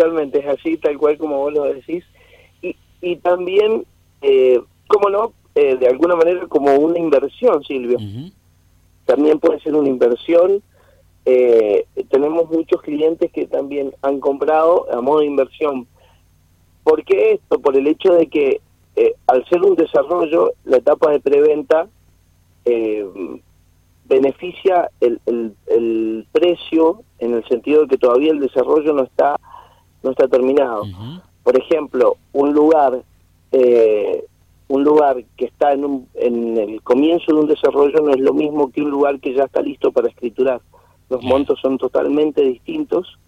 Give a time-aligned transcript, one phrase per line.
[0.00, 2.04] totalmente, es así, tal cual como vos lo decís.
[2.62, 3.84] Y, y también,
[4.22, 7.98] eh, cómo no, eh, de alguna manera como una inversión, Silvio.
[9.04, 10.62] También puede ser una inversión.
[11.26, 15.86] Eh, tenemos muchos clientes que también han comprado a modo de inversión.
[16.82, 17.58] ¿Por qué esto?
[17.60, 18.60] Por el hecho de que
[18.96, 21.88] eh, al ser un desarrollo, la etapa de preventa
[22.64, 23.06] eh,
[24.10, 29.36] beneficia el, el, precio en el sentido de que todavía el desarrollo no está
[30.02, 30.84] no está terminado.
[31.42, 33.02] Por ejemplo, un lugar
[33.52, 34.24] eh,
[34.70, 38.32] un lugar que está en, un, en el comienzo de un desarrollo no es lo
[38.32, 40.60] mismo que un lugar que ya está listo para escriturar.
[41.08, 43.18] Los montos son totalmente distintos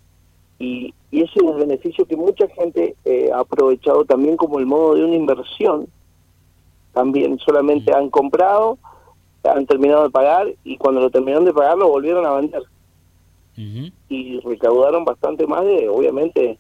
[0.61, 4.67] y, y ese es un beneficio que mucha gente eh, ha aprovechado también como el
[4.67, 5.89] modo de una inversión.
[6.93, 8.79] También solamente han comprado,
[9.43, 12.63] han terminado de pagar y cuando lo terminaron de pagar lo volvieron a vender.
[14.09, 16.57] Y recaudaron bastante más de, obviamente,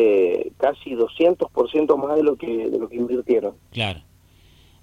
[0.00, 3.54] eh, casi 200% más de lo que de lo que invirtieron.
[3.72, 4.00] Claro.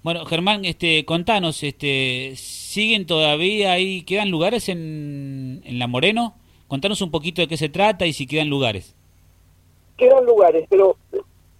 [0.02, 6.34] Bueno, Germán, este, contanos, este, ¿siguen todavía ahí, quedan lugares en, en La Moreno?
[6.68, 8.94] Contanos un poquito de qué se trata y si quedan lugares.
[9.96, 10.96] Quedan lugares, pero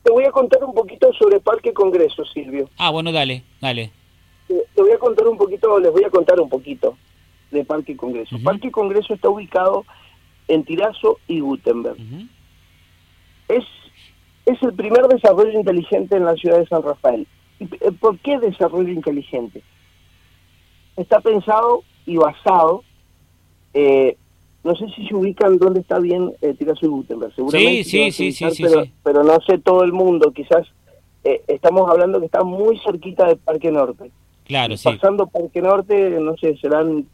[0.03, 2.69] te voy a contar un poquito sobre Parque Congreso, Silvio.
[2.77, 3.91] Ah, bueno, dale, dale.
[4.47, 6.97] Te, voy a contar un poquito, les voy a contar un poquito
[7.51, 8.37] de Parque Congreso.
[8.45, 9.85] Parque Congreso está ubicado
[10.47, 11.97] en Tirazo y Gutenberg.
[13.49, 13.65] Es,
[14.47, 17.27] es el primer desarrollo inteligente en la ciudad de San Rafael.
[17.61, 19.63] Eh, ¿Por qué desarrollo inteligente?
[20.97, 22.83] Está pensado y basado
[23.75, 24.17] eh,
[24.67, 27.33] no sé si se ubican dónde está bien eh, Tirazo y Gutenberg.
[27.35, 30.33] Seguramente sí, sí, sí, sí, pero, pero, no sé todo el mundo.
[30.33, 30.67] Quizás
[31.23, 34.11] eh, estamos hablando que está muy cerquita del Parque Norte.
[34.45, 34.89] Claro, sí.
[34.89, 37.07] Pasando Parque Norte, no sé, serán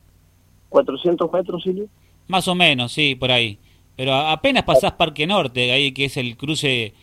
[0.70, 1.86] 400 metros, Silvio.
[2.28, 3.58] Más o menos, sí, por ahí.
[3.96, 6.94] Pero apenas pasás Parque Norte, ahí que es el cruce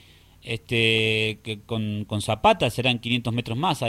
[0.42, 3.82] este que con, con Zapata, serán 500 metros más,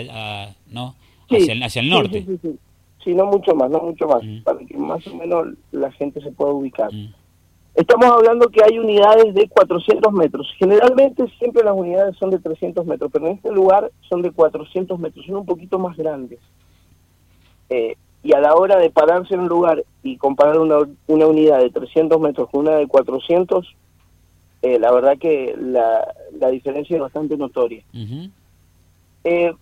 [0.69, 0.97] ¿no?
[1.31, 2.25] Hacia, el, hacia el norte.
[2.27, 2.59] Sí, sí,
[3.03, 4.43] Sí, no mucho más, no mucho más, mm.
[4.43, 6.93] para que más o menos la gente se pueda ubicar.
[6.93, 7.15] Mm.
[7.75, 10.47] Estamos hablando que hay unidades de 400 metros.
[10.59, 14.99] Generalmente siempre las unidades son de 300 metros, pero en este lugar son de 400
[14.99, 16.41] metros, son un poquito más grandes.
[17.71, 21.59] Eh, y a la hora de pararse en un lugar y comparar una, una unidad
[21.61, 23.75] de 300 metros con una de 400,
[24.63, 27.83] eh, la verdad que la, la, diferencia es bastante notoria.
[29.25, 29.53] eh,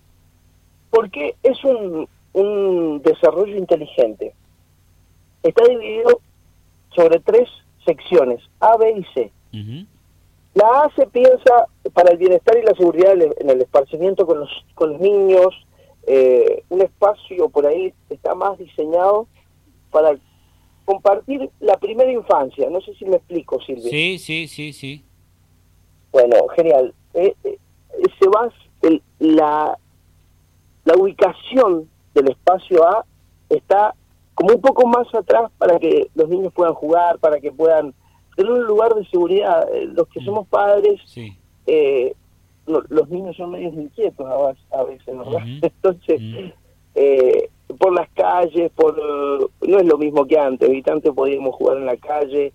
[0.90, 4.34] porque es un, un desarrollo inteligente.
[5.42, 6.20] Está dividido
[6.94, 7.48] sobre tres
[7.84, 9.32] secciones, A, B y C.
[10.54, 14.50] La A se piensa para el bienestar y la seguridad en el esparcimiento con los,
[14.74, 15.54] con los niños,
[16.08, 19.26] eh, un espacio por ahí está más diseñado
[19.90, 20.18] para
[20.84, 22.70] compartir la primera infancia.
[22.70, 23.90] No sé si me explico, Silvia.
[23.90, 25.04] Sí, sí, sí, sí.
[26.10, 26.94] Bueno, genial.
[27.12, 27.58] Eh, eh,
[28.18, 28.50] se va
[29.18, 29.78] la,
[30.84, 33.04] la ubicación del espacio A
[33.50, 33.94] está
[34.34, 37.92] como un poco más atrás para que los niños puedan jugar, para que puedan
[38.36, 39.68] tener un lugar de seguridad.
[39.74, 40.24] Eh, los que mm.
[40.24, 41.00] somos padres,
[41.66, 42.14] eh,
[42.68, 44.26] los niños son medios inquietos
[44.70, 45.42] a, veces, ¿verdad?
[45.62, 46.20] Entonces,
[46.94, 47.48] eh,
[47.78, 50.68] por las calles, por no es lo mismo que antes.
[50.86, 52.52] Antes podíamos jugar en la calle,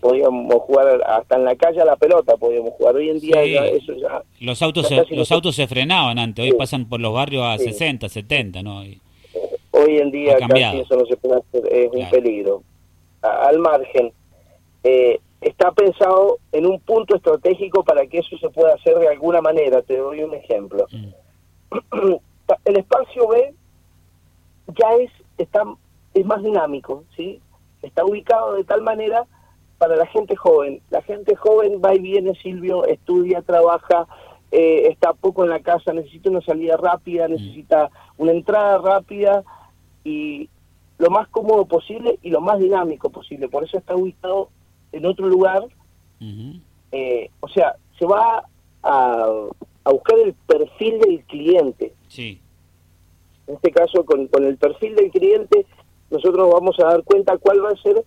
[0.00, 2.96] podíamos jugar hasta en la calle a la pelota, podíamos jugar.
[2.96, 4.22] Hoy en día eso ya...
[4.40, 8.08] Los autos, se, los autos se frenaban antes, hoy pasan por los barrios a 60,
[8.08, 8.82] 70, ¿no?
[9.72, 12.62] Hoy en día casi eso no se puede hacer, es un peligro.
[13.22, 14.12] al margen,
[14.84, 19.40] eh, está pensado en un punto estratégico para que eso se pueda hacer de alguna
[19.40, 19.82] manera.
[19.82, 20.86] Te doy un ejemplo.
[20.90, 22.14] Mm.
[22.64, 23.54] El espacio B
[24.68, 25.64] ya es está
[26.14, 27.40] es más dinámico, ¿sí?
[27.80, 29.26] Está ubicado de tal manera
[29.78, 30.80] para la gente joven.
[30.90, 34.06] La gente joven va y viene, Silvio, estudia, trabaja,
[34.50, 37.30] eh, está poco en la casa, necesita una salida rápida, mm.
[37.32, 39.42] necesita una entrada rápida
[40.04, 40.48] y
[40.98, 43.48] lo más cómodo posible y lo más dinámico posible.
[43.48, 44.50] Por eso está ubicado
[44.92, 45.64] en otro lugar.
[46.92, 48.44] Eh, o sea, se va
[48.82, 49.26] a,
[49.84, 51.94] a, buscar el perfil del cliente.
[52.08, 52.40] Sí.
[53.46, 55.66] En este caso, con, con el perfil del cliente,
[56.10, 58.04] nosotros vamos a dar cuenta cuál va a ser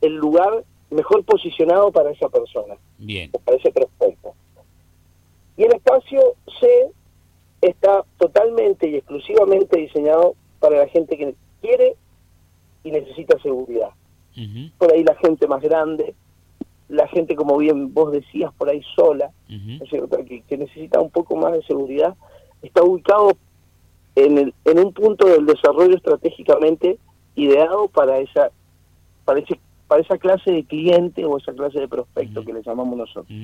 [0.00, 2.76] el lugar mejor posicionado para esa persona.
[2.98, 3.30] Bien.
[3.32, 4.34] O para ese prospecto.
[5.56, 6.20] Y el espacio
[6.60, 6.90] C
[7.60, 11.96] está totalmente y exclusivamente diseñado para la gente que quiere
[12.84, 13.90] y necesita seguridad.
[14.76, 16.14] Por ahí la gente más grande,
[16.88, 21.52] la gente, como bien vos decías, por ahí sola, que, que, necesita un poco más
[21.52, 22.14] de seguridad,
[22.62, 23.32] está ubicado
[24.14, 26.98] en, el, en un punto del desarrollo estratégicamente
[27.34, 28.50] ideado para esa
[29.24, 32.96] para ese para esa clase de cliente o esa clase de prospecto que le llamamos
[32.96, 33.38] nosotros.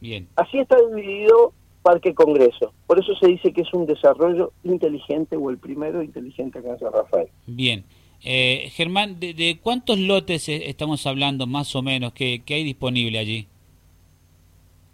[0.00, 0.28] Bien.
[0.36, 1.52] Así está dividido
[1.82, 2.72] Parque Congreso.
[2.86, 6.92] Por eso se dice que es un desarrollo inteligente o el primero inteligente en San
[6.92, 7.28] Rafael.
[7.46, 7.84] Bien.
[8.22, 13.46] Eh, Germán, ¿de, cuántos lotes e, estamos hablando más o menos que, hay disponible allí?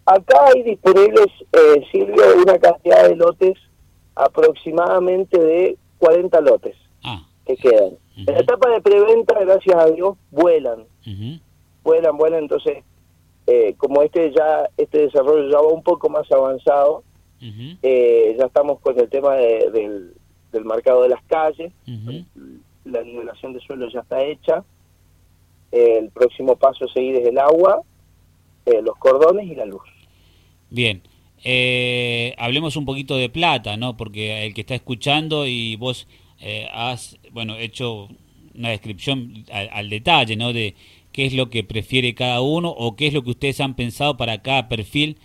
[0.04, 3.54] Acá hay disponibles, eh, Silvio, una cantidad de lotes
[4.14, 7.26] aproximadamente de 40 lotes ah.
[7.44, 7.92] que quedan.
[8.16, 10.84] En la etapa de preventa, gracias a Dios, vuelan.
[11.82, 12.82] Vuelan, vuelan, entonces
[13.46, 17.04] eh, como este ya este desarrollo ya va un poco más avanzado,
[17.40, 20.14] eh, ya estamos con el tema del,
[20.50, 21.72] del marcado de las calles,
[22.86, 24.64] la nivelación de suelo ya está hecha,
[25.72, 27.82] el próximo paso a seguir es el agua,
[28.64, 29.82] eh, los cordones y la luz.
[30.70, 31.02] Bien,
[32.38, 33.96] hablemos un poquito de plata, ¿no?
[33.96, 36.08] Porque el que está escuchando y vos
[36.72, 38.08] has, bueno, hecho
[38.54, 40.52] una descripción al, al detalle, ¿no?
[40.52, 40.74] De
[41.16, 44.18] qué es lo que prefiere cada uno o qué es lo que ustedes han pensado
[44.18, 45.16] para cada perfil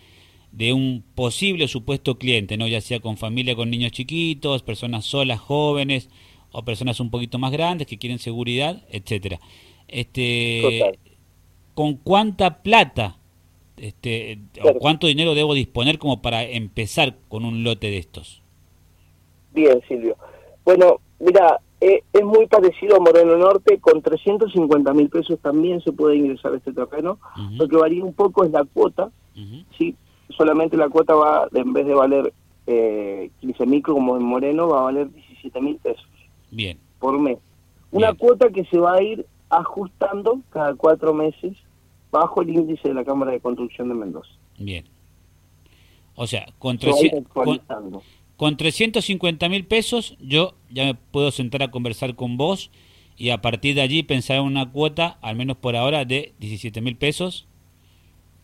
[0.54, 2.66] de un posible supuesto cliente, ¿no?
[2.66, 6.10] ya sea con familia con niños chiquitos, personas solas, jóvenes
[6.52, 9.40] o personas un poquito más grandes que quieren seguridad, etcétera.
[9.88, 11.00] Este,
[11.74, 13.18] ¿Con cuánta plata
[13.78, 18.42] este, o cuánto dinero debo disponer como para empezar con un lote de estos?
[19.54, 20.16] Bien, Silvio.
[20.64, 25.92] Bueno, mira, eh, es muy parecido a Moreno Norte, con 350 mil pesos también se
[25.92, 27.18] puede ingresar a este terreno.
[27.54, 29.10] Lo que varía un poco es la cuota,
[29.78, 29.96] ¿sí?
[30.30, 32.34] solamente la cuota va, en vez de valer
[32.68, 36.06] eh, 15 micro como en Moreno, va a valer 17 mil pesos
[36.52, 36.78] Bien.
[37.00, 37.40] por mes.
[37.92, 41.58] Una cuota que se va a ir ajustando cada cuatro meses
[42.12, 44.30] bajo el índice de la Cámara de Construcción de Mendoza.
[44.58, 44.86] Bien.
[46.16, 47.26] O sea, con, 300,
[48.38, 52.70] con 350 mil pesos yo ya me puedo sentar a conversar con vos
[53.18, 56.82] y a partir de allí pensar en una cuota, al menos por ahora, de 17
[56.82, 57.48] mil pesos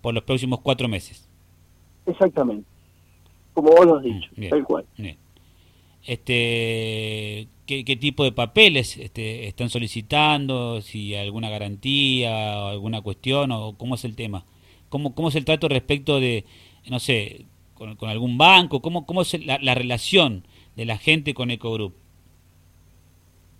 [0.02, 1.28] por los próximos cuatro meses.
[2.06, 2.66] Exactamente.
[3.54, 4.86] Como vos lo has dicho, tal cual.
[6.08, 10.82] Este, ¿qué, tipo de papeles este, están solicitando?
[10.82, 14.46] Si alguna garantía o alguna cuestión o cómo es el tema.
[14.88, 16.46] ¿Cómo, cómo es el trato respecto de,
[16.90, 18.82] no sé, con, algún banco?
[18.82, 20.44] ¿Cómo, cómo es la, relación
[20.78, 21.94] de la gente con EcoGroup?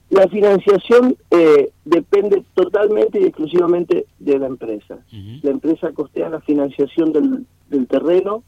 [0.10, 5.00] La financiación eh, depende totalmente y exclusivamente de la empresa.
[5.44, 8.44] La empresa costea la financiación del, terreno,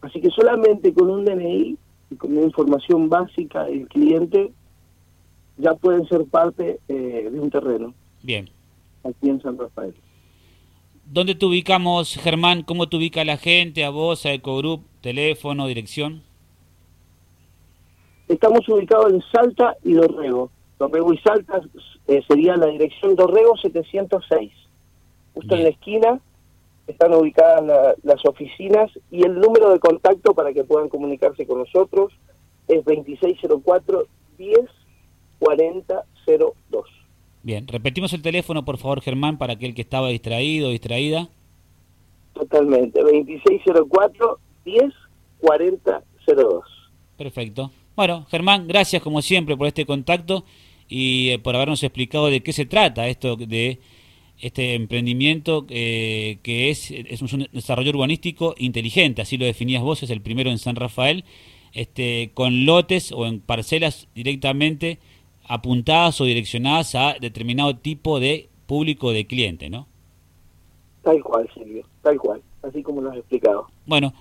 [0.00, 1.76] así que solamente con un DNI
[2.10, 4.52] y con una información básica del cliente
[5.56, 7.94] ya pueden ser parte eh, de un terreno.
[8.22, 8.48] Bien.
[9.04, 9.94] Aquí en San Rafael.
[11.04, 12.62] ¿Dónde te ubicamos, Germán?
[12.62, 14.82] ¿Cómo te ubica la gente, a vos, a EcoGroup?
[15.00, 16.22] teléfono, dirección.
[18.28, 20.50] Estamos ubicados en Salta y Dorrego.
[20.78, 21.60] Dorrego y Salta
[22.06, 24.52] eh, sería la dirección Dorrego 706.
[25.34, 26.20] Justo en la esquina
[26.88, 32.12] están ubicadas las oficinas y el número de contacto para que puedan comunicarse con nosotros
[32.66, 34.06] es 2604
[34.38, 34.58] 10
[37.42, 41.28] Bien, repetimos el teléfono por favor Germán para aquel que estaba distraído o distraída.
[42.34, 44.84] Totalmente, 2604 10
[45.40, 46.64] 40 02.
[47.16, 47.70] Perfecto.
[47.96, 50.44] Bueno, Germán, gracias como siempre por este contacto
[50.88, 53.78] y eh, por habernos explicado de qué se trata esto de
[54.40, 60.10] este emprendimiento eh, que es, es un desarrollo urbanístico inteligente, así lo definías vos, es
[60.10, 61.24] el primero en San Rafael,
[61.72, 64.98] este, con lotes o en parcelas directamente
[65.44, 69.86] apuntadas o direccionadas a determinado tipo de público de cliente, ¿no?
[71.02, 73.66] Tal cual, Silvio, tal cual, así como lo has explicado.
[73.86, 74.12] Bueno,